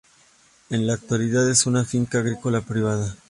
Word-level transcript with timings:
En 0.71 0.87
la 0.87 0.95
actualidad 0.95 1.47
es 1.47 1.67
una 1.67 1.85
finca 1.85 2.17
agrícola 2.17 2.61
privada. 2.61 3.15